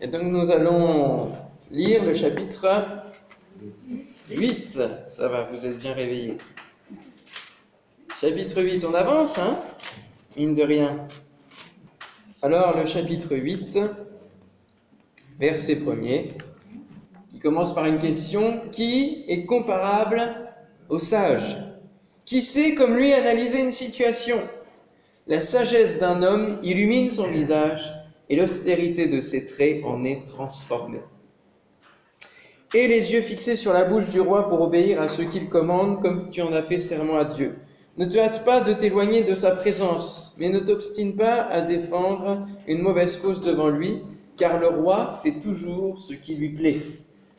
[0.00, 1.32] Et donc nous allons
[1.72, 3.02] lire le chapitre
[4.30, 4.80] 8.
[5.08, 6.36] Ça va, vous êtes bien réveillés.
[8.20, 9.58] Chapitre 8, on avance, hein
[10.36, 11.08] Mine de rien.
[12.42, 13.80] Alors le chapitre 8,
[15.40, 16.30] verset 1er,
[17.32, 20.52] qui commence par une question qui est comparable
[20.88, 21.56] au sage
[22.24, 24.38] Qui sait comme lui analyser une situation?
[25.26, 27.97] La sagesse d'un homme illumine son visage
[28.28, 31.02] et l'austérité de ses traits en est transformée.
[32.74, 36.02] Et les yeux fixés sur la bouche du roi pour obéir à ce qu'il commande,
[36.02, 37.56] comme tu en as fait serment à Dieu.
[37.96, 42.46] Ne te hâte pas de t'éloigner de sa présence, mais ne t'obstine pas à défendre
[42.66, 44.02] une mauvaise cause devant lui,
[44.36, 46.82] car le roi fait toujours ce qui lui plaît.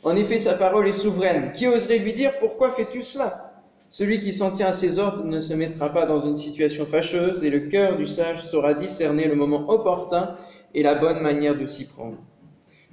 [0.04, 1.52] En effet, sa parole est souveraine.
[1.54, 3.54] Qui oserait lui dire pourquoi fais-tu cela?
[3.90, 7.44] Celui qui s'en tient à ses ordres ne se mettra pas dans une situation fâcheuse,
[7.44, 10.36] et le cœur du sage saura discerner le moment opportun
[10.74, 12.18] et la bonne manière de s'y prendre.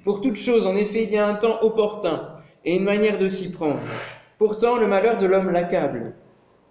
[0.03, 2.29] Pour toute chose, en effet, il y a un temps opportun
[2.63, 3.81] et une manière de s'y prendre.
[4.37, 6.13] Pourtant, le malheur de l'homme l'accable.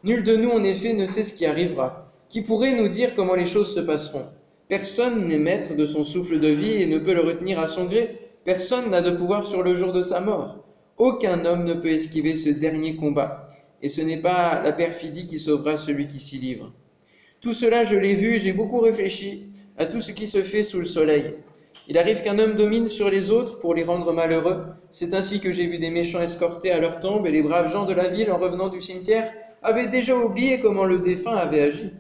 [0.04, 2.12] Nul de nous, en effet, ne sait ce qui arrivera.
[2.28, 4.26] Qui pourrait nous dire comment les choses se passeront
[4.68, 7.84] Personne n'est maître de son souffle de vie et ne peut le retenir à son
[7.84, 8.30] gré.
[8.44, 10.64] Personne n'a de pouvoir sur le jour de sa mort.
[10.98, 13.50] Aucun homme ne peut esquiver ce dernier combat.
[13.82, 16.72] Et ce n'est pas la perfidie qui sauvera celui qui s'y livre.
[17.40, 20.78] Tout cela, je l'ai vu j'ai beaucoup réfléchi à tout ce qui se fait sous
[20.78, 21.36] le soleil.
[21.88, 24.64] Il arrive qu'un homme domine sur les autres pour les rendre malheureux.
[24.90, 27.84] C'est ainsi que j'ai vu des méchants escortés à leur tombe, et les braves gens
[27.84, 29.30] de la ville, en revenant du cimetière,
[29.62, 31.92] avaient déjà oublié comment le défunt avait agi.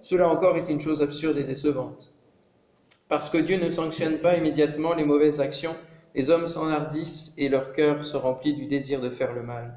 [0.00, 2.12] Cela encore est une chose absurde et décevante.
[3.08, 5.76] Parce que Dieu ne sanctionne pas immédiatement les mauvaises actions,
[6.14, 9.74] les hommes s'enhardissent et leur cœur se remplit du désir de faire le mal.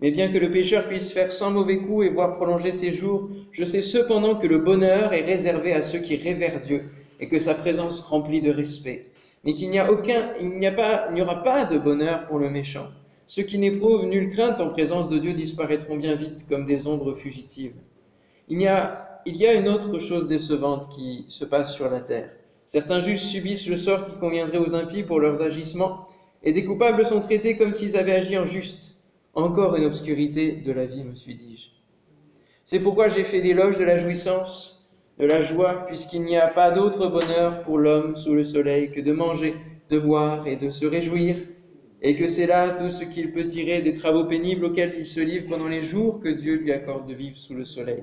[0.00, 3.28] Mais bien que le pécheur puisse faire sans mauvais coups et voir prolonger ses jours,
[3.52, 6.84] je sais cependant que le bonheur est réservé à ceux qui révèrent Dieu
[7.20, 9.04] et que sa présence remplit de respect.
[9.44, 12.38] Mais qu'il n'y a aucun, il n'y a pas, n'y aura pas de bonheur pour
[12.38, 12.88] le méchant.
[13.26, 17.14] Ceux qui n'éprouvent nulle crainte en présence de Dieu disparaîtront bien vite comme des ombres
[17.14, 17.76] fugitives.
[18.48, 22.00] Il y a, il y a une autre chose décevante qui se passe sur la
[22.00, 22.30] terre.
[22.64, 26.08] Certains juges subissent le sort qui conviendrait aux impies pour leurs agissements,
[26.42, 28.96] et des coupables sont traités comme s'ils avaient agi en juste.
[29.34, 31.70] Encore une obscurité de la vie, me suis dit-je.
[32.64, 36.72] C'est pourquoi j'ai fait l'éloge de la jouissance, de la joie, puisqu'il n'y a pas
[36.72, 39.54] d'autre bonheur pour l'homme sous le soleil que de manger,
[39.88, 41.36] de boire et de se réjouir,
[42.02, 45.20] et que c'est là tout ce qu'il peut tirer des travaux pénibles auxquels il se
[45.20, 48.02] livre pendant les jours que Dieu lui accorde de vivre sous le soleil.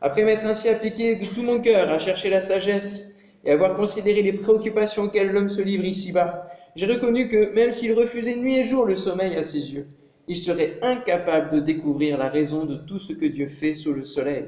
[0.00, 4.22] Après m'être ainsi appliqué de tout mon cœur à chercher la sagesse et avoir considéré
[4.22, 8.64] les préoccupations auxquelles l'homme se livre ici-bas, j'ai reconnu que même s'il refusait nuit et
[8.64, 9.86] jour le sommeil à ses yeux,
[10.30, 14.04] il serait incapable de découvrir la raison de tout ce que Dieu fait sous le
[14.04, 14.44] soleil.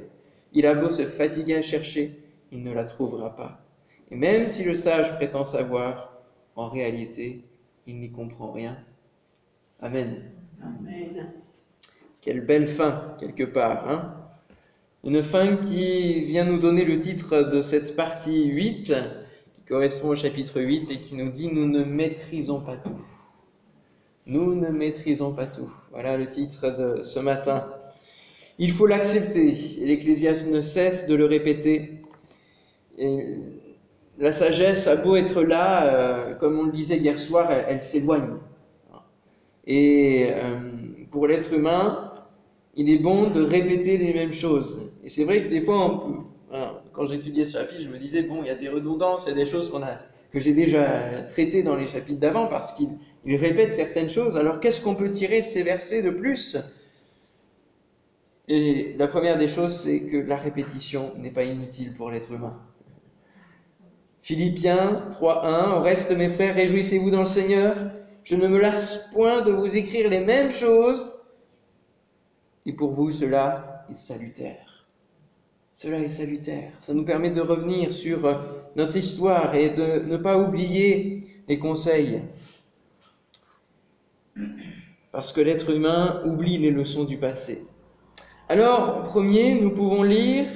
[0.53, 2.21] Il a beau se fatiguer à chercher,
[2.53, 3.61] il ne la trouvera pas.
[4.09, 6.23] Et même si le sage prétend savoir,
[6.55, 7.43] en réalité,
[7.89, 8.79] il n'y comprend rien.
[9.81, 10.23] Amen.
[10.63, 11.33] Amen.
[12.21, 13.91] Quelle belle fin, quelque part.
[13.91, 14.15] Hein
[15.03, 18.95] Une fin qui vient nous donner le titre de cette partie 8,
[19.57, 23.05] qui correspond au chapitre 8 et qui nous dit Nous ne maîtrisons pas tout.
[24.27, 25.73] Nous ne maîtrisons pas tout.
[25.91, 27.67] Voilà le titre de ce matin.
[28.59, 29.55] Il faut l'accepter.
[29.81, 32.03] Et l'Ecclésiaste ne cesse de le répéter.
[32.99, 33.37] Et
[34.19, 38.35] la sagesse a beau être là, euh, comme on le disait hier soir, elle, s'éloigne.
[39.67, 40.59] Et euh,
[41.11, 42.13] pour l'être humain,
[42.77, 44.93] il est bon de répéter les mêmes choses.
[45.03, 46.07] Et c'est vrai que des fois,
[46.93, 49.33] quand j'étudiais ce chapitre, je me disais, bon, il y a des redondances, il y
[49.33, 49.99] a des choses a,
[50.31, 52.89] que j'ai déjà traitées dans les chapitres d'avant, parce qu'il
[53.25, 54.37] il répète certaines choses.
[54.37, 56.57] Alors qu'est-ce qu'on peut tirer de ces versets de plus?
[58.49, 62.61] Et la première des choses, c'est que la répétition n'est pas inutile pour l'être humain.
[64.23, 67.77] Philippiens 3.1, Au reste, mes frères, réjouissez-vous dans le Seigneur.
[68.25, 71.21] Je ne me lasse point de vous écrire les mêmes choses.
[72.67, 74.87] Et pour vous, cela est salutaire.
[75.73, 76.73] Cela est salutaire.
[76.81, 78.41] Ça nous permet de revenir sur
[78.77, 82.23] notre histoire et de ne pas oublier les conseils
[85.13, 87.67] parce que l'être humain oublie les leçons du passé.
[88.49, 90.47] Alors, premier, nous pouvons lire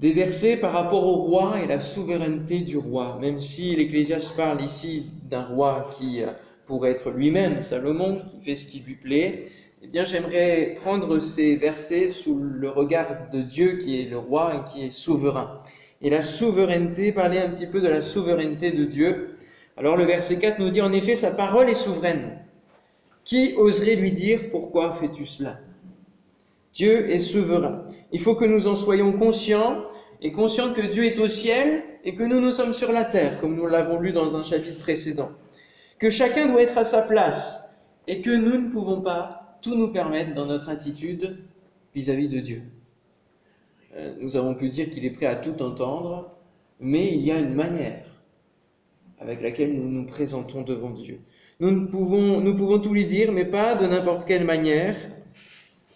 [0.00, 4.62] des versets par rapport au roi et la souveraineté du roi, même si l'Ecclésiaste parle
[4.62, 6.32] ici d'un roi qui euh,
[6.66, 9.46] pourrait être lui-même Salomon, qui fait ce qui lui plaît.
[9.82, 14.54] Eh bien, j'aimerais prendre ces versets sous le regard de Dieu qui est le roi
[14.54, 15.60] et qui est souverain.
[16.00, 19.31] Et la souveraineté, parler un petit peu de la souveraineté de Dieu.
[19.76, 22.38] Alors le verset 4 nous dit en effet, sa parole est souveraine.
[23.24, 25.58] Qui oserait lui dire pourquoi fais-tu cela?
[26.72, 27.84] Dieu est souverain.
[28.12, 29.84] Il faut que nous en soyons conscients
[30.20, 33.40] et conscients que Dieu est au ciel et que nous nous sommes sur la terre,
[33.40, 35.30] comme nous l'avons lu dans un chapitre précédent.
[35.98, 37.70] Que chacun doit être à sa place
[38.06, 41.38] et que nous ne pouvons pas tout nous permettre dans notre attitude
[41.94, 42.62] vis-à-vis de Dieu.
[43.94, 46.32] Euh, nous avons pu dire qu'il est prêt à tout entendre,
[46.80, 48.11] mais il y a une manière
[49.22, 51.20] avec laquelle nous nous présentons devant Dieu.
[51.60, 54.96] Nous, pouvons, nous pouvons tout lui dire, mais pas de n'importe quelle manière.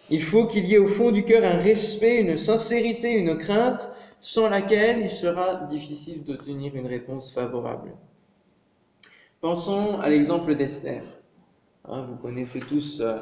[0.09, 3.89] Il faut qu'il y ait au fond du cœur un respect, une sincérité, une crainte,
[4.21, 7.91] sans laquelle il sera difficile d'obtenir une réponse favorable.
[9.41, 11.03] Pensons à l'exemple d'Esther.
[11.85, 13.17] Hein, vous connaissez tous euh,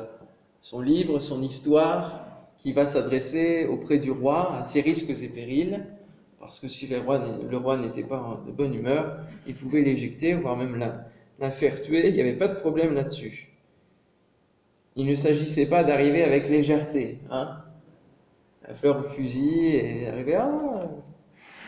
[0.61, 2.25] son livre, son histoire,
[2.57, 5.85] qui va s'adresser auprès du roi à ses risques et périls,
[6.39, 10.77] parce que si le roi, n'était pas de bonne humeur, il pouvait l'éjecter, voire même
[10.77, 13.49] la, faire tuer, il n'y avait pas de problème là-dessus.
[14.95, 17.63] Il ne s'agissait pas d'arriver avec légèreté, hein,
[18.67, 20.87] la fleur au fusil, et d'arriver, ah,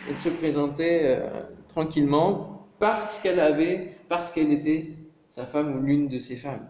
[0.10, 1.30] et se présenter euh,
[1.68, 4.94] tranquillement parce qu'elle avait, parce qu'elle était
[5.28, 6.68] sa femme ou l'une de ses femmes.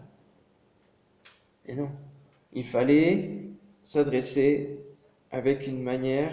[1.66, 1.90] Et non,
[2.52, 3.42] il fallait
[3.82, 4.80] s'adresser
[5.30, 6.32] avec une manière,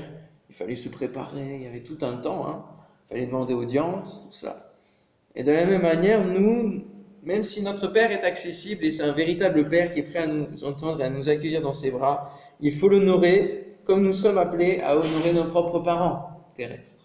[0.56, 2.64] il fallait se préparer, il y avait tout un temps, hein.
[3.06, 4.72] il fallait demander audience, tout cela.
[5.36, 6.82] Et de la même manière, nous,
[7.24, 10.28] même si notre Père est accessible et c'est un véritable Père qui est prêt à
[10.28, 12.32] nous entendre et à nous accueillir dans ses bras,
[12.62, 17.04] il faut l'honorer comme nous sommes appelés à honorer nos propres parents terrestres.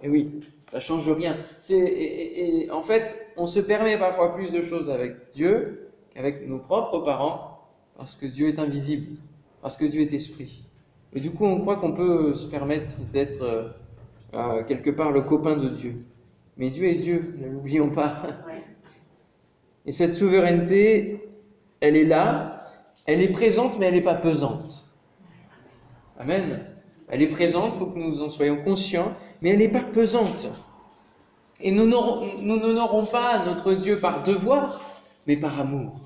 [0.00, 1.36] Et oui, ça change rien.
[1.68, 7.00] et, en fait, on se permet parfois plus de choses avec Dieu qu'avec nos propres
[7.00, 7.60] parents,
[7.98, 9.18] parce que Dieu est invisible,
[9.60, 10.63] parce que Dieu est esprit.
[11.14, 13.68] Et du coup, on croit qu'on peut se permettre d'être euh,
[14.34, 16.04] euh, quelque part le copain de Dieu.
[16.56, 18.22] Mais Dieu est Dieu, ne l'oublions pas.
[19.86, 21.28] Et cette souveraineté,
[21.80, 22.66] elle est là,
[23.06, 24.86] elle est présente, mais elle n'est pas pesante.
[26.18, 26.64] Amen.
[27.08, 29.12] Elle est présente, il faut que nous en soyons conscients,
[29.42, 30.48] mais elle n'est pas pesante.
[31.60, 34.80] Et nous n'honorons pas notre Dieu par devoir,
[35.26, 36.00] mais par amour.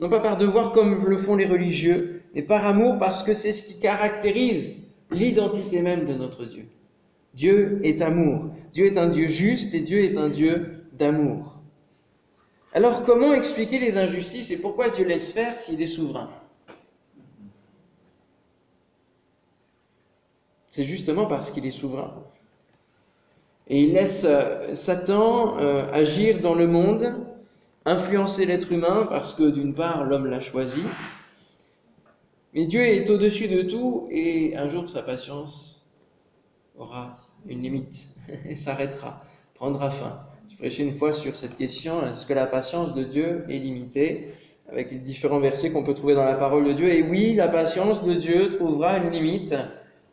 [0.00, 3.52] Non pas par devoir comme le font les religieux, mais par amour parce que c'est
[3.52, 6.66] ce qui caractérise l'identité même de notre Dieu.
[7.34, 8.50] Dieu est amour.
[8.72, 11.58] Dieu est un Dieu juste et Dieu est un Dieu d'amour.
[12.74, 16.30] Alors comment expliquer les injustices et pourquoi Dieu laisse faire s'il est souverain?
[20.68, 22.14] C'est justement parce qu'il est souverain.
[23.68, 27.14] Et il laisse euh, Satan euh, agir dans le monde,
[27.84, 30.82] influencer l'être humain parce que d'une part l'homme l'a choisi,
[32.54, 35.90] mais Dieu est au-dessus de tout et un jour sa patience
[36.76, 37.16] aura
[37.46, 38.08] une limite
[38.48, 40.20] et s'arrêtera, prendra fin.
[40.50, 44.34] Je prêchais une fois sur cette question, est-ce que la patience de Dieu est limitée
[44.68, 46.92] avec les différents versets qu'on peut trouver dans la parole de Dieu?
[46.92, 49.54] Et oui, la patience de Dieu trouvera une limite.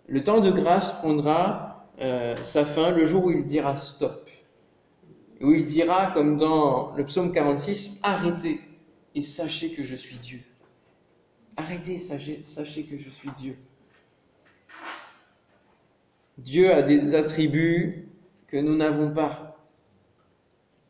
[0.07, 4.29] Le temps de grâce prendra euh, sa fin le jour où il dira stop.
[5.41, 8.61] Où il dira, comme dans le psaume 46, arrêtez
[9.13, 10.39] et sachez que je suis Dieu.
[11.59, 13.57] Arrêtez, sachez, que je suis Dieu.
[16.37, 18.07] Dieu a des attributs
[18.47, 19.57] que nous n'avons pas.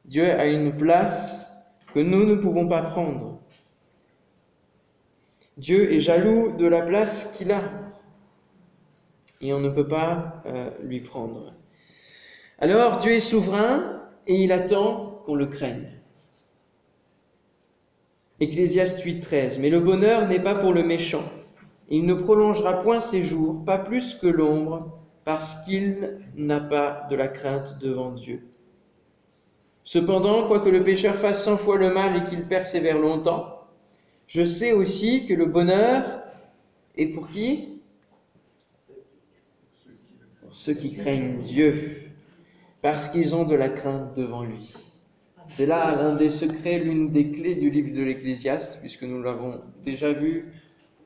[0.06, 1.51] Dieu a une place
[1.92, 3.42] que nous ne pouvons pas prendre.
[5.57, 7.63] Dieu est jaloux de la place qu'il a
[9.42, 11.51] et on ne peut pas euh, lui prendre.
[12.60, 15.98] Alors Dieu est souverain et il attend qu'on le craigne.
[18.39, 19.59] Ecclésiaste 8.13.
[19.59, 21.23] Mais le bonheur n'est pas pour le méchant.
[21.89, 27.15] Il ne prolongera point ses jours, pas plus que l'ombre, parce qu'il n'a pas de
[27.15, 28.43] la crainte devant Dieu.
[29.83, 33.55] Cependant, quoique le pécheur fasse cent fois le mal et qu'il persévère longtemps,
[34.27, 36.21] je sais aussi que le bonheur
[36.95, 37.81] est pour qui?
[40.41, 42.03] Pour ceux qui craignent Dieu,
[42.83, 44.73] parce qu'ils ont de la crainte devant lui.
[45.49, 49.61] C'est là l'un des secrets, l'une des clés du livre de l'Ecclésiaste, puisque nous l'avons
[49.83, 50.53] déjà vu,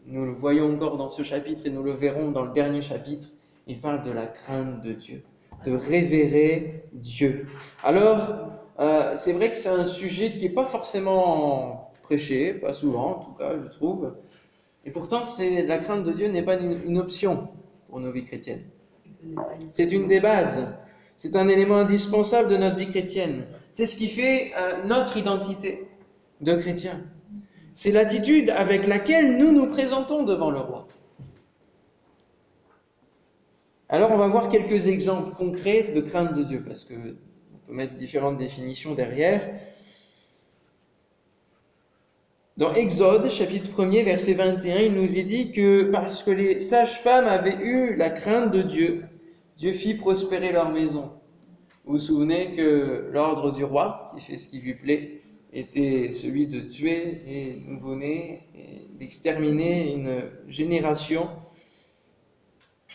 [0.05, 3.27] nous le voyons encore dans ce chapitre et nous le verrons dans le dernier chapitre.
[3.67, 5.23] Il parle de la crainte de Dieu,
[5.65, 7.47] de révérer Dieu.
[7.83, 13.11] Alors, euh, c'est vrai que c'est un sujet qui n'est pas forcément prêché, pas souvent
[13.11, 14.13] en tout cas, je trouve.
[14.83, 17.47] Et pourtant, c'est la crainte de Dieu n'est pas une option
[17.87, 18.65] pour nos vies chrétiennes.
[19.69, 20.65] C'est une des bases.
[21.17, 23.45] C'est un élément indispensable de notre vie chrétienne.
[23.71, 25.87] C'est ce qui fait euh, notre identité
[26.41, 27.01] de chrétien.
[27.73, 30.87] C'est l'attitude avec laquelle nous nous présentons devant le roi.
[33.89, 37.73] Alors on va voir quelques exemples concrets de crainte de Dieu, parce que on peut
[37.73, 39.41] mettre différentes définitions derrière.
[42.57, 47.25] Dans Exode, chapitre 1er, verset 21, il nous est dit que parce que les sages-femmes
[47.25, 49.05] avaient eu la crainte de Dieu,
[49.63, 51.09] Dieu fit prospérer leur maison.
[51.85, 55.21] Vous vous souvenez que l'ordre du roi, qui fait ce qui lui plaît,
[55.53, 61.29] était celui de tuer les nouveau-nés et d'exterminer une génération.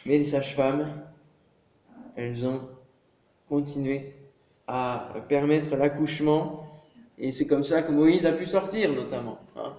[0.04, 0.92] Mais les sages-femmes,
[2.16, 2.60] elles ont
[3.48, 4.12] continué
[4.66, 6.68] à permettre l'accouchement
[7.16, 9.72] et c'est comme ça que Moïse a pu sortir notamment hein,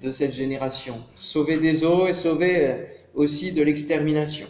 [0.00, 2.84] de cette génération, sauver des eaux et sauver euh,
[3.14, 4.46] aussi de l'extermination.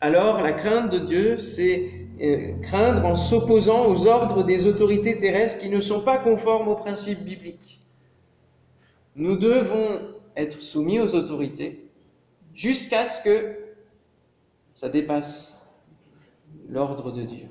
[0.00, 5.58] Alors la crainte de Dieu, c'est euh, craindre en s'opposant aux ordres des autorités terrestres
[5.58, 7.80] qui ne sont pas conformes aux principes bibliques.
[9.16, 10.00] Nous devons
[10.36, 11.88] être soumis aux autorités
[12.54, 13.56] jusqu'à ce que
[14.72, 15.66] ça dépasse
[16.68, 17.46] l'ordre de Dieu.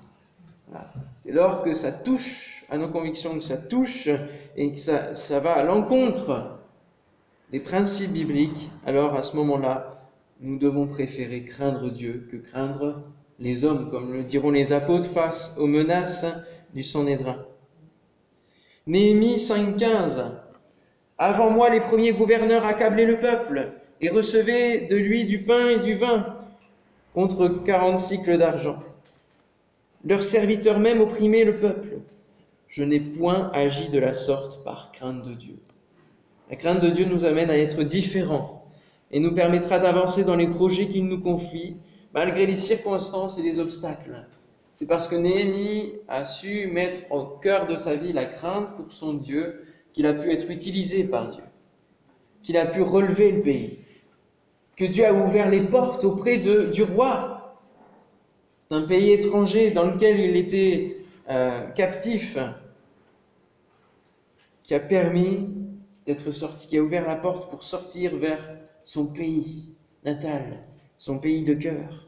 [1.23, 4.09] Dès lors que ça touche à nos convictions, que ça touche
[4.55, 6.57] et que ça va à l'encontre
[7.51, 10.02] des principes bibliques, alors à ce moment-là,
[10.39, 13.03] nous devons préférer craindre Dieu que craindre
[13.39, 16.25] les hommes, comme le diront les apôtres face aux menaces
[16.73, 17.45] du Sanhédrin.
[18.87, 20.31] Néhémie 5.15
[21.17, 23.71] Avant moi, les premiers gouverneurs accablaient le peuple
[24.01, 26.37] et recevaient de lui du pain et du vin
[27.13, 28.83] contre quarante cycles d'argent.
[30.03, 31.99] Leurs serviteurs même opprimaient le peuple.
[32.67, 35.55] Je n'ai point agi de la sorte par crainte de Dieu.
[36.49, 38.62] La crainte de Dieu nous amène à être différents
[39.13, 41.77] et nous permettra d'avancer dans les projets qu'il nous confie,
[42.15, 44.25] malgré les circonstances et les obstacles.
[44.71, 48.91] C'est parce que Néhémie a su mettre au cœur de sa vie la crainte pour
[48.91, 49.61] son Dieu
[49.93, 51.43] qu'il a pu être utilisé par Dieu,
[52.41, 53.79] qu'il a pu relever le pays,
[54.75, 57.55] que Dieu a ouvert les portes auprès de, du roi
[58.71, 60.97] d'un pays étranger dans lequel il était
[61.29, 62.39] euh, captif,
[64.63, 65.49] qui a permis
[66.07, 68.39] d'être sorti, qui a ouvert la porte pour sortir vers
[68.83, 69.69] son pays
[70.05, 70.63] natal,
[70.97, 72.07] son pays de cœur.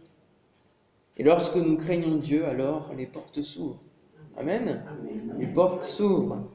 [1.17, 3.82] Et lorsque nous craignons Dieu, alors les portes s'ouvrent.
[4.38, 4.84] Amen.
[5.39, 6.50] Les portes s'ouvrent.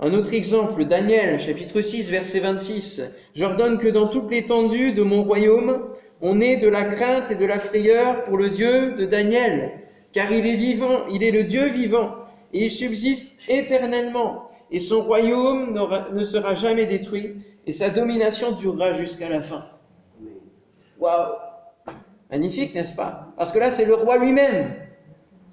[0.00, 3.02] Un autre exemple, Daniel, chapitre 6, verset 26.
[3.34, 5.88] J'ordonne que dans toute l'étendue de mon royaume,
[6.20, 10.32] on ait de la crainte et de la frayeur pour le Dieu de Daniel, car
[10.32, 12.14] il est vivant, il est le Dieu vivant,
[12.52, 15.78] et il subsiste éternellement, et son royaume
[16.12, 19.64] ne sera jamais détruit, et sa domination durera jusqu'à la fin.
[20.98, 21.34] Waouh
[22.30, 23.28] Magnifique, n'est-ce pas?
[23.36, 24.74] Parce que là, c'est le roi lui-même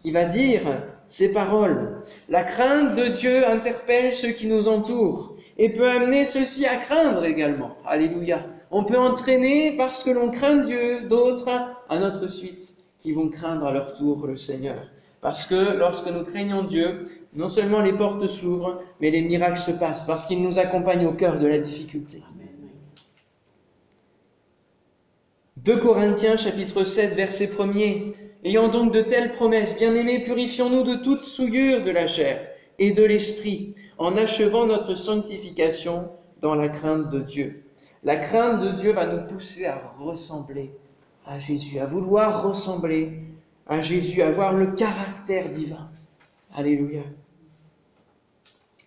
[0.01, 0.61] qui va dire
[1.07, 2.01] ces paroles.
[2.29, 7.23] La crainte de Dieu interpelle ceux qui nous entourent et peut amener ceux-ci à craindre
[7.23, 7.77] également.
[7.85, 8.41] Alléluia.
[8.71, 11.49] On peut entraîner parce que l'on craint Dieu d'autres
[11.87, 14.87] à notre suite qui vont craindre à leur tour le Seigneur.
[15.21, 19.71] Parce que lorsque nous craignons Dieu, non seulement les portes s'ouvrent, mais les miracles se
[19.71, 22.23] passent parce qu'il nous accompagne au cœur de la difficulté.
[25.57, 28.13] 2 Corinthiens chapitre 7 verset 1er.
[28.43, 33.03] Ayant donc de telles promesses, bien-aimés, purifions-nous de toute souillure de la chair et de
[33.03, 36.09] l'esprit, en achevant notre sanctification
[36.41, 37.63] dans la crainte de Dieu.
[38.03, 40.71] La crainte de Dieu va nous pousser à ressembler
[41.25, 43.21] à Jésus, à vouloir ressembler
[43.65, 45.89] à Jésus, à avoir le caractère divin.
[46.53, 47.01] Alléluia.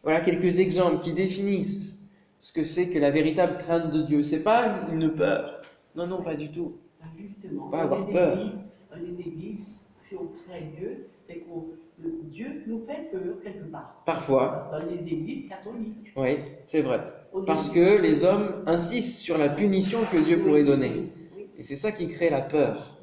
[0.02, 2.06] Voilà quelques exemples qui définissent
[2.40, 4.22] ce que c'est que la véritable crainte de Dieu.
[4.22, 5.62] C'est pas une peur.
[5.96, 6.76] Non, non, pas du tout.
[7.02, 8.52] Ah, justement, Pas avoir peur.
[8.92, 9.66] On est église,
[10.08, 14.02] si on craint Dieu, c'est que Dieu nous fait peur quelque part.
[14.06, 16.12] Parfois, Dans les églises catholiques.
[16.16, 16.36] oui,
[16.66, 17.00] c'est vrai.
[17.46, 21.12] Parce que les hommes insistent sur la punition que Dieu pourrait donner.
[21.58, 22.98] Et c'est ça qui crée la peur.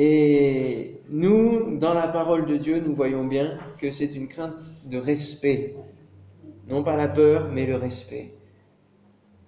[0.00, 4.96] Et nous, dans la parole de Dieu, nous voyons bien que c'est une crainte de
[4.96, 5.74] respect.
[6.68, 8.32] Non pas la peur, mais le respect.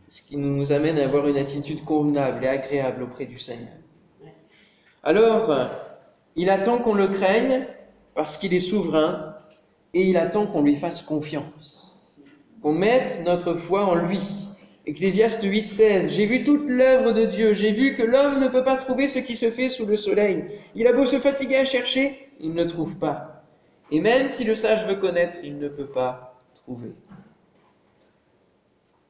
[0.09, 3.69] Ce qui nous amène à avoir une attitude convenable et agréable auprès du Seigneur.
[5.05, 5.71] Alors,
[6.35, 7.69] il attend qu'on le craigne
[8.17, 9.37] parce qu'il est souverain
[9.95, 12.13] et il attend qu'on lui fasse confiance.
[12.61, 14.50] Qu'on mette notre foi en lui.
[14.87, 18.77] Ecclésiaste 8,16 J'ai vu toute l'œuvre de Dieu, j'ai vu que l'homme ne peut pas
[18.77, 20.45] trouver ce qui se fait sous le soleil.
[20.75, 23.45] Il a beau se fatiguer à chercher, il ne trouve pas.
[23.91, 26.93] Et même si le sage veut connaître, il ne peut pas trouver.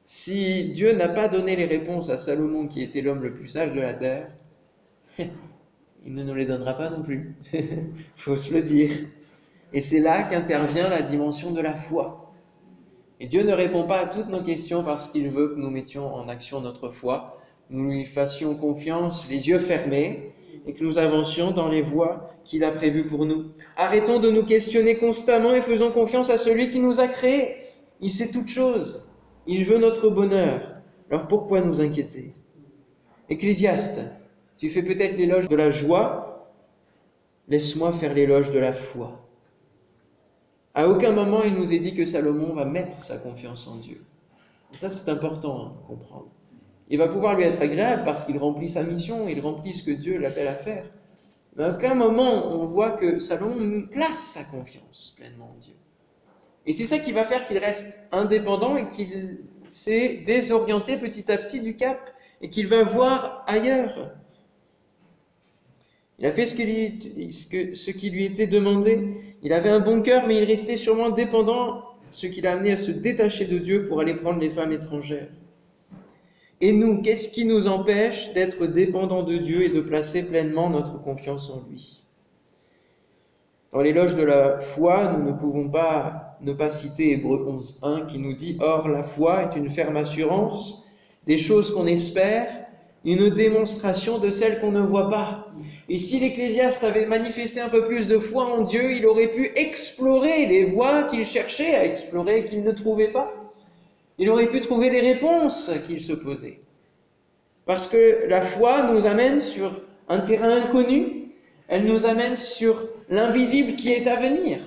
[0.03, 3.73] Si Dieu n'a pas donné les réponses à Salomon, qui était l'homme le plus sage
[3.73, 4.29] de la terre,
[5.17, 7.35] il ne nous les donnera pas non plus.
[8.17, 8.91] faut se le dire.
[9.71, 12.20] Et c'est là qu'intervient la dimension de la foi.
[13.21, 16.11] Et Dieu ne répond pas à toutes nos questions parce qu'il veut que nous mettions
[16.11, 20.31] en action notre foi, nous lui fassions confiance les yeux fermés
[20.65, 23.51] et que nous avancions dans les voies qu'il a prévues pour nous.
[23.77, 27.57] Arrêtons de nous questionner constamment et faisons confiance à celui qui nous a créés.
[27.99, 29.07] Il sait toutes choses.
[29.45, 30.77] Il veut notre bonheur.
[31.11, 32.33] Alors pourquoi nous inquiéter?
[33.29, 34.01] Ecclésiaste
[34.57, 36.51] Tu fais peut-être l'éloge de la joie,
[37.49, 39.21] laisse-moi faire l'éloge de la foi.
[40.73, 44.03] À aucun moment il nous est dit que Salomon va mettre sa confiance en Dieu.
[44.73, 46.29] Et ça, c'est important à comprendre.
[46.89, 49.91] Il va pouvoir lui être agréable parce qu'il remplit sa mission, il remplit ce que
[49.91, 50.85] Dieu l'appelle à faire.
[51.55, 55.75] Mais à aucun moment on voit que Salomon place sa confiance pleinement en Dieu.
[56.65, 61.37] Et c'est ça qui va faire qu'il reste indépendant et qu'il s'est désorienté petit à
[61.37, 61.99] petit du cap
[62.41, 64.11] et qu'il va voir ailleurs.
[66.19, 69.30] Il a fait ce qui, lui, ce qui lui était demandé.
[69.43, 72.77] Il avait un bon cœur, mais il restait sûrement dépendant, ce qui l'a amené à
[72.77, 75.29] se détacher de Dieu pour aller prendre les femmes étrangères.
[76.59, 81.01] Et nous, qu'est-ce qui nous empêche d'être dépendants de Dieu et de placer pleinement notre
[81.01, 82.01] confiance en lui?
[83.71, 88.19] Dans l'éloge de la foi, nous ne pouvons pas ne pas citer Hébreu 11.1 qui
[88.19, 90.85] nous dit Or, la foi est une ferme assurance
[91.25, 92.47] des choses qu'on espère,
[93.05, 95.47] une démonstration de celles qu'on ne voit pas.
[95.93, 99.51] Et si l'Ecclésiaste avait manifesté un peu plus de foi en Dieu, il aurait pu
[99.57, 103.29] explorer les voies qu'il cherchait à explorer et qu'il ne trouvait pas.
[104.17, 106.61] Il aurait pu trouver les réponses qu'il se posait.
[107.65, 111.33] Parce que la foi nous amène sur un terrain inconnu,
[111.67, 114.61] elle nous amène sur l'invisible qui est à venir.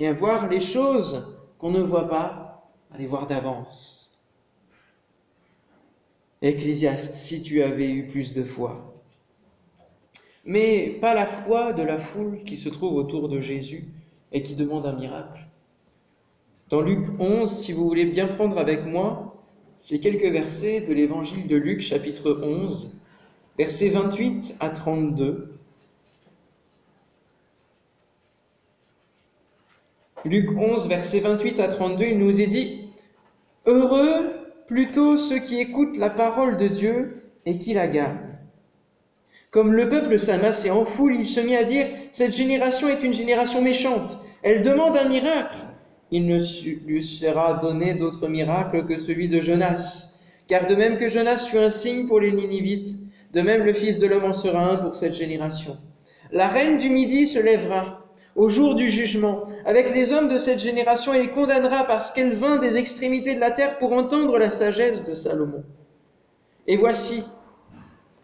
[0.00, 4.20] Et à voir les choses qu'on ne voit pas, à les voir d'avance.
[6.42, 8.96] Ecclésiaste, si tu avais eu plus de foi.
[10.48, 13.84] Mais pas la foi de la foule qui se trouve autour de Jésus
[14.32, 15.46] et qui demande un miracle.
[16.70, 19.44] Dans Luc 11, si vous voulez bien prendre avec moi,
[19.76, 22.98] ces quelques versets de l'évangile de Luc chapitre 11,
[23.58, 25.52] versets 28 à 32.
[30.24, 32.88] Luc 11, versets 28 à 32, il nous est dit,
[33.66, 34.30] Heureux
[34.66, 38.37] plutôt ceux qui écoutent la parole de Dieu et qui la gardent.
[39.50, 43.14] Comme le peuple s'amassait en foule, il se mit à dire, Cette génération est une
[43.14, 45.56] génération méchante, elle demande un miracle.
[46.10, 46.38] Il ne
[46.86, 50.14] lui sera donné d'autre miracle que celui de Jonas.
[50.46, 52.96] Car de même que Jonas fut un signe pour les Ninivites,
[53.32, 55.76] de même le Fils de l'homme en sera un pour cette génération.
[56.32, 58.06] La reine du Midi se lèvera
[58.36, 62.34] au jour du jugement avec les hommes de cette génération et les condamnera parce qu'elle
[62.34, 65.64] vint des extrémités de la terre pour entendre la sagesse de Salomon.
[66.66, 67.24] Et voici,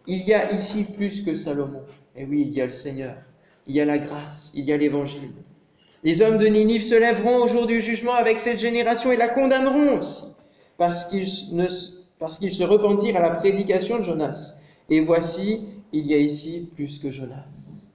[0.07, 1.83] il y a ici plus que Salomon.
[2.15, 3.15] Et oui, il y a le Seigneur,
[3.67, 5.33] il y a la grâce, il y a l'Évangile.
[6.03, 9.27] Les hommes de Ninive se lèveront au jour du jugement avec cette génération et la
[9.27, 10.25] condamneront aussi,
[10.77, 11.27] parce qu'ils
[12.19, 14.57] parce qu'ils se repentirent à la prédication de Jonas.
[14.89, 17.91] Et voici, il y a ici plus que Jonas.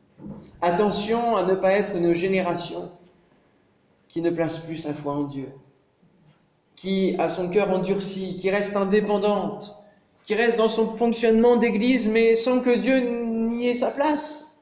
[0.61, 2.91] Attention à ne pas être une génération
[4.09, 5.49] qui ne place plus sa foi en Dieu,
[6.77, 9.80] qui a son cœur endurci, qui reste indépendante,
[10.25, 14.57] qui reste dans son fonctionnement d'église, mais sans que Dieu n'y ait sa place.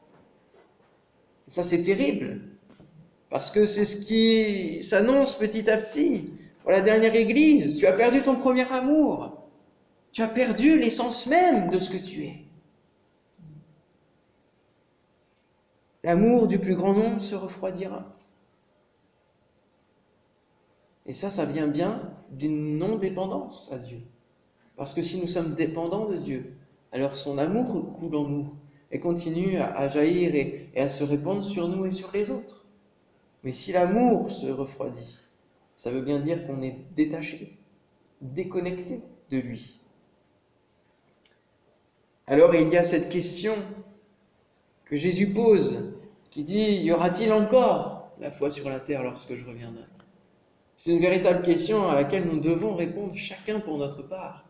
[1.46, 2.40] ça, c'est terrible,
[3.30, 6.32] parce que c'est ce qui s'annonce petit à petit.
[6.62, 9.48] Pour la dernière église, tu as perdu ton premier amour,
[10.12, 12.44] tu as perdu l'essence même de ce que tu es.
[16.04, 18.14] L'amour du plus grand nombre se refroidira.
[21.06, 24.00] Et ça, ça vient bien d'une non-dépendance à Dieu.
[24.78, 26.54] Parce que si nous sommes dépendants de Dieu,
[26.92, 28.54] alors son amour coule en nous
[28.92, 32.64] et continue à, jaillir et, à se répandre sur nous et sur les autres.
[33.42, 35.18] Mais si l'amour se refroidit,
[35.76, 37.58] ça veut bien dire qu'on est détaché,
[38.20, 39.00] déconnecté
[39.32, 39.80] de lui.
[42.28, 43.56] Alors il y a cette question
[44.84, 45.92] que Jésus pose,
[46.30, 49.84] qui dit, y aura-t-il encore la foi sur la terre lorsque je reviendrai?
[50.76, 54.47] C'est une véritable question à laquelle nous devons répondre chacun pour notre part.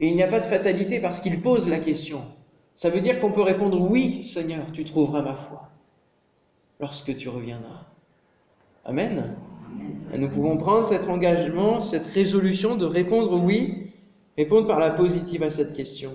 [0.00, 2.22] Et il n'y a pas de fatalité parce qu'il pose la question.
[2.74, 5.68] Ça veut dire qu'on peut répondre oui, Seigneur, tu trouveras ma foi
[6.80, 7.86] lorsque tu reviendras.
[8.84, 9.34] Amen.
[10.12, 13.90] Et nous pouvons prendre cet engagement, cette résolution de répondre oui,
[14.36, 16.12] répondre par la positive à cette question.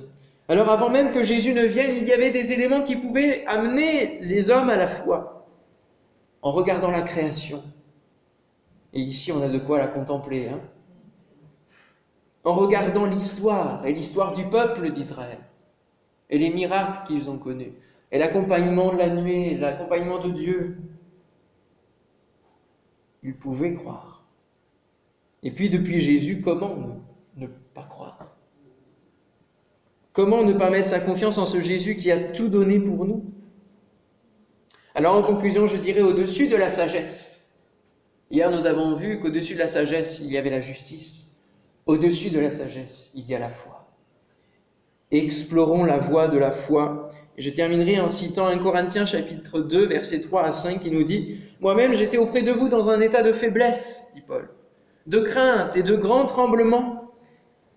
[0.48, 4.20] Alors avant même que Jésus ne vienne, il y avait des éléments qui pouvaient amener
[4.22, 5.48] les hommes à la foi.
[6.42, 7.64] En regardant la création,
[8.94, 10.50] et ici, on a de quoi la contempler.
[10.50, 10.62] Hein
[12.44, 15.40] en regardant l'histoire et l'histoire du peuple d'Israël
[16.30, 17.74] et les miracles qu'ils ont connus
[18.12, 20.78] et l'accompagnement de la nuée, l'accompagnement de Dieu,
[23.24, 24.24] ils pouvaient croire.
[25.42, 28.36] Et puis depuis Jésus, comment ne, ne pas croire?
[30.12, 33.26] Comment ne pas mettre sa confiance en ce Jésus qui a tout donné pour nous?
[34.96, 37.34] Alors en conclusion, je dirais au-dessus de la sagesse,
[38.34, 41.33] Hier, nous avons vu qu'au-dessus de la sagesse, il y avait la justice.
[41.86, 43.84] Au-dessus de la sagesse, il y a la foi.
[45.12, 47.12] explorons la voie de la foi.
[47.38, 51.40] Je terminerai en citant 1 Corinthiens chapitre 2, versets 3 à 5, qui nous dit
[51.60, 54.50] Moi-même j'étais auprès de vous dans un état de faiblesse, dit Paul,
[55.08, 57.12] de crainte et de grands tremblements.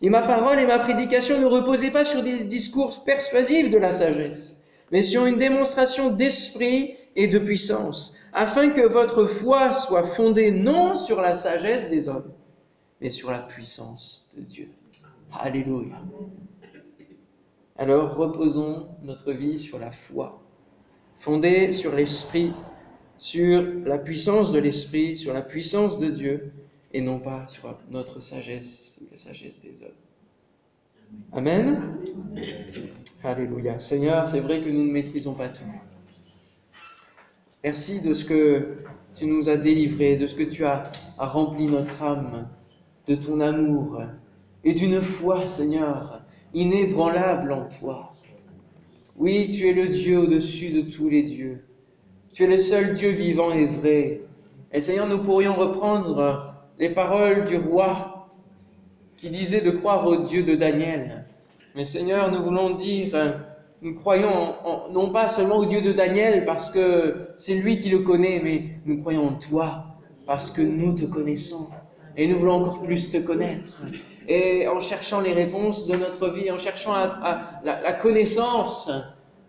[0.02, 3.92] Et ma parole et ma prédication ne reposaient pas sur des discours persuasifs de la
[3.92, 10.52] sagesse, mais sur une démonstration d'esprit et de puissance, afin que votre foi soit fondée
[10.52, 12.30] non sur la sagesse des hommes,
[13.00, 14.68] mais sur la puissance de Dieu.
[15.32, 16.00] Alléluia.
[17.76, 20.42] Alors reposons notre vie sur la foi,
[21.18, 22.52] fondée sur l'Esprit,
[23.18, 26.52] sur la puissance de l'Esprit, sur la puissance de Dieu,
[26.92, 29.90] et non pas sur notre sagesse la sagesse des hommes.
[31.32, 31.98] Amen.
[33.22, 33.78] Alléluia.
[33.80, 35.64] Seigneur, c'est vrai que nous ne maîtrisons pas tout.
[37.62, 38.78] Merci de ce que
[39.16, 40.84] tu nous as délivré, de ce que tu as
[41.18, 42.48] rempli notre âme,
[43.06, 44.02] de ton amour
[44.64, 46.22] et d'une foi, Seigneur,
[46.54, 48.14] inébranlable en toi.
[49.18, 51.64] Oui, tu es le Dieu au-dessus de tous les dieux.
[52.32, 54.22] Tu es le seul Dieu vivant et vrai.
[54.72, 58.28] Et Seigneur, nous pourrions reprendre les paroles du roi
[59.16, 61.26] qui disait de croire au Dieu de Daniel.
[61.74, 63.40] Mais Seigneur, nous voulons dire,
[63.80, 64.54] nous croyons
[64.90, 68.80] non pas seulement au Dieu de Daniel parce que c'est lui qui le connaît, mais
[68.84, 69.86] nous croyons en toi
[70.26, 71.68] parce que nous te connaissons.
[72.16, 73.82] Et nous voulons encore plus te connaître.
[74.28, 78.90] Et en cherchant les réponses de notre vie, en cherchant la, la connaissance,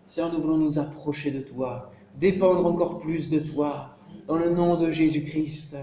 [0.06, 3.90] Seigneur, nous voulons nous approcher de toi, dépendre encore plus de toi,
[4.26, 5.76] dans le nom de Jésus-Christ,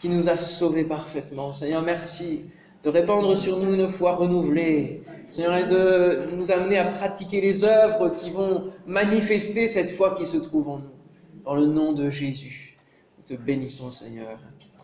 [0.00, 1.52] qui nous a sauvés parfaitement.
[1.52, 2.42] Seigneur, merci
[2.82, 7.64] de répandre sur nous une foi renouvelée, Seigneur, et de nous amener à pratiquer les
[7.64, 10.94] œuvres qui vont manifester cette foi qui se trouve en nous.
[11.44, 12.76] Dans le nom de Jésus,
[13.16, 14.38] nous te bénissons, Seigneur.